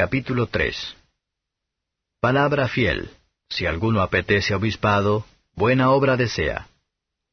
[0.00, 0.96] Capítulo 3
[2.22, 3.10] Palabra fiel.
[3.50, 6.68] Si alguno apetece obispado, buena obra desea.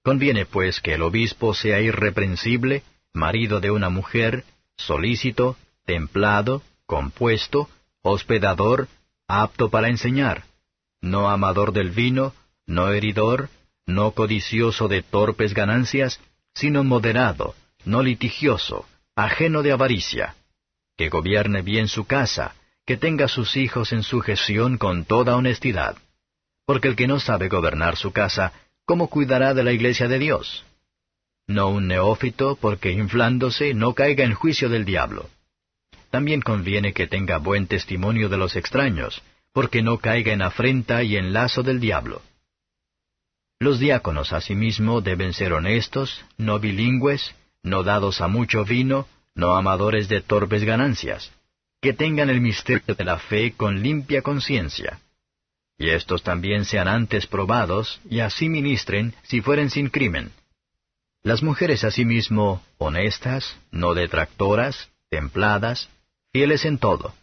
[0.03, 2.83] Conviene pues que el obispo sea irreprensible,
[3.13, 4.43] marido de una mujer,
[4.75, 5.55] solícito,
[5.85, 7.69] templado, compuesto,
[8.01, 8.89] hospedador,
[9.29, 10.43] apto para enseñar,
[10.99, 12.33] no amador del vino,
[12.65, 13.47] no heridor,
[13.85, 16.19] no codicioso de torpes ganancias,
[16.53, 20.35] sino moderado, no litigioso, ajeno de avaricia,
[20.97, 22.55] que gobierne bien su casa,
[22.87, 25.97] que tenga sus hijos en sujeción con toda honestidad.
[26.65, 28.53] Porque el que no sabe gobernar su casa,
[28.85, 30.63] ¿cómo cuidará de la iglesia de Dios?
[31.47, 35.29] No un neófito, porque inflándose no caiga en juicio del diablo.
[36.11, 41.17] También conviene que tenga buen testimonio de los extraños, porque no caiga en afrenta y
[41.17, 42.21] en lazo del diablo.
[43.59, 50.07] Los diáconos asimismo deben ser honestos, no bilingües, no dados a mucho vino, no amadores
[50.07, 51.33] de torpes ganancias,
[51.81, 54.99] que tengan el misterio de la fe con limpia conciencia.
[55.77, 60.31] Y estos también sean antes probados, y así ministren, si fueren sin crimen.
[61.21, 65.89] Las mujeres asimismo, honestas, no detractoras, templadas,
[66.31, 67.13] fieles en todo.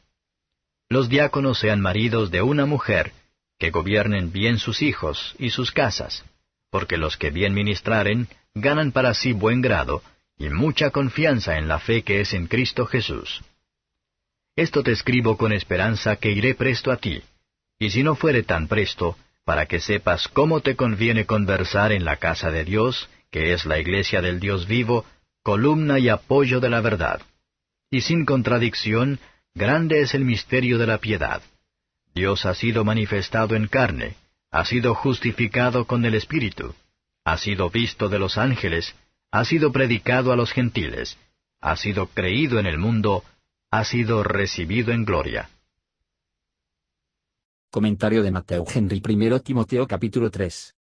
[0.88, 3.12] Los diáconos sean maridos de una mujer,
[3.58, 6.24] que gobiernen bien sus hijos y sus casas,
[6.70, 10.02] porque los que bien ministraren ganan para sí buen grado,
[10.38, 13.42] y mucha confianza en la fe que es en Cristo Jesús.
[14.56, 17.22] Esto te escribo con esperanza que iré presto a ti,
[17.78, 22.16] y si no fuere tan presto, para que sepas cómo te conviene conversar en la
[22.16, 25.04] casa de Dios, que es la iglesia del Dios vivo,
[25.42, 27.20] columna y apoyo de la verdad.
[27.90, 29.18] Y sin contradicción,
[29.54, 31.42] grande es el misterio de la piedad.
[32.14, 34.14] Dios ha sido manifestado en carne,
[34.52, 36.74] ha sido justificado con el Espíritu,
[37.24, 38.94] ha sido visto de los ángeles,
[39.32, 41.18] ha sido predicado a los gentiles,
[41.60, 43.24] ha sido creído en el mundo,
[43.76, 45.50] ha sido recibido en gloria.
[47.72, 50.76] Comentario de Mateo Henry I Timoteo capítulo 3.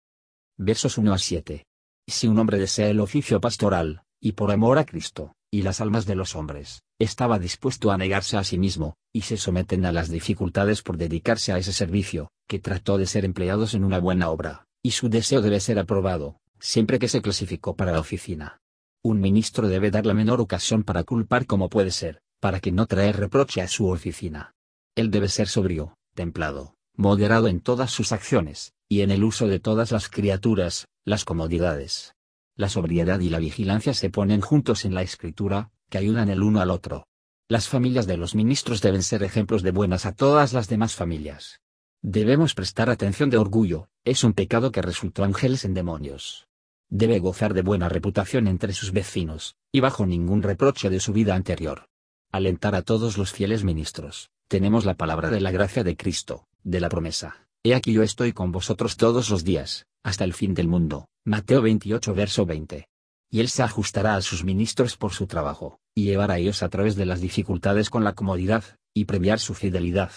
[0.58, 1.64] Versos 1 a 7.
[2.08, 6.04] Si un hombre desea el oficio pastoral, y por amor a Cristo, y las almas
[6.04, 10.10] de los hombres, estaba dispuesto a negarse a sí mismo, y se someten a las
[10.10, 14.66] dificultades por dedicarse a ese servicio, que trató de ser empleados en una buena obra,
[14.82, 18.58] y su deseo debe ser aprobado, siempre que se clasificó para la oficina.
[19.04, 22.86] Un ministro debe dar la menor ocasión para culpar como puede ser, para que no
[22.86, 24.54] traer reproche a su oficina.
[24.96, 29.60] Él debe ser sobrio, templado, moderado en todas sus acciones, y en el uso de
[29.60, 32.14] todas las criaturas, las comodidades.
[32.56, 36.60] La sobriedad y la vigilancia se ponen juntos en la escritura, que ayudan el uno
[36.60, 37.06] al otro.
[37.48, 41.60] Las familias de los ministros deben ser ejemplos de buenas a todas las demás familias.
[42.02, 46.48] Debemos prestar atención de orgullo, es un pecado que resultó ángeles en demonios
[46.90, 51.34] debe gozar de buena reputación entre sus vecinos, y bajo ningún reproche de su vida
[51.34, 51.88] anterior.
[52.32, 56.78] Alentar a todos los fieles ministros, tenemos la palabra de la gracia de Cristo, de
[56.78, 57.48] la promesa.
[57.64, 61.08] He aquí yo estoy con vosotros todos los días, hasta el fin del mundo.
[61.24, 62.86] Mateo 28 verso 20.
[63.32, 66.68] Y él se ajustará a sus ministros por su trabajo, y llevará a ellos a
[66.68, 68.62] través de las dificultades con la comodidad,
[68.94, 70.12] y premiar su fidelidad.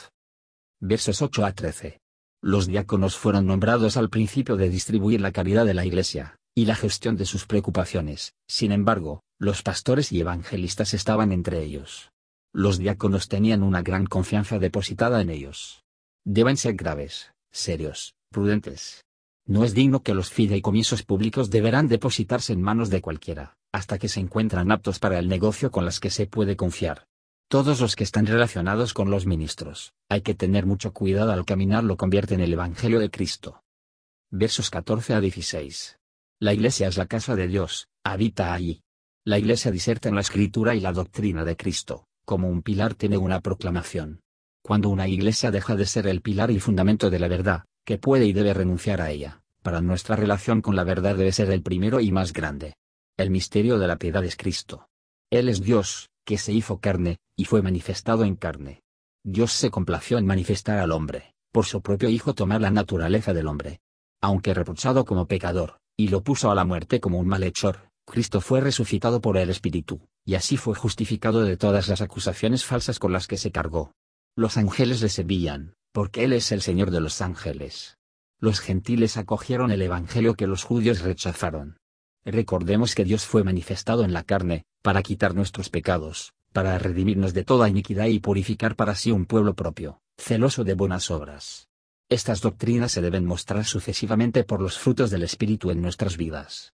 [0.79, 2.00] Versos 8 a 13.
[2.44, 6.75] Los diáconos fueron nombrados al principio de distribuir la caridad de la iglesia, y la
[6.75, 8.35] gestión de sus preocupaciones.
[8.47, 12.11] Sin embargo, los pastores y evangelistas estaban entre ellos.
[12.53, 15.83] Los diáconos tenían una gran confianza depositada en ellos.
[16.23, 19.03] Deben ser graves, serios, prudentes.
[19.45, 24.07] No es digno que los fideicomisos públicos deberán depositarse en manos de cualquiera, hasta que
[24.07, 27.05] se encuentran aptos para el negocio con las que se puede confiar.
[27.49, 31.83] Todos los que están relacionados con los ministros, hay que tener mucho cuidado al caminar
[31.83, 33.61] lo convierte en el Evangelio de Cristo.
[34.31, 35.99] Versos 14 a 16.
[36.39, 38.83] La iglesia es la casa de Dios, habita allí.
[39.25, 43.17] La iglesia diserta en la escritura y la doctrina de Cristo, como un pilar tiene
[43.17, 44.19] una proclamación.
[44.61, 48.25] Cuando una iglesia deja de ser el pilar y fundamento de la verdad, que puede
[48.25, 52.01] y debe renunciar a ella, para nuestra relación con la verdad debe ser el primero
[52.01, 52.73] y más grande.
[53.16, 54.90] El misterio de la piedad es Cristo.
[55.31, 58.81] Él es Dios, que se hizo carne, y fue manifestado en carne.
[59.23, 63.47] Dios se complació en manifestar al hombre, por su propio Hijo tomar la naturaleza del
[63.47, 63.79] hombre.
[64.22, 68.61] Aunque reprochado como pecador, y lo puso a la muerte como un malhechor, Cristo fue
[68.61, 73.28] resucitado por el Espíritu, y así fue justificado de todas las acusaciones falsas con las
[73.28, 73.94] que se cargó.
[74.35, 77.97] Los ángeles le servían, porque Él es el Señor de los ángeles.
[78.40, 81.78] Los gentiles acogieron el Evangelio que los judíos rechazaron.
[82.26, 87.44] Recordemos que Dios fue manifestado en la carne, para quitar nuestros pecados, para redimirnos de
[87.44, 91.67] toda iniquidad y purificar para sí un pueblo propio, celoso de buenas obras.
[92.09, 96.73] Estas doctrinas se deben mostrar sucesivamente por los frutos del Espíritu en nuestras vidas.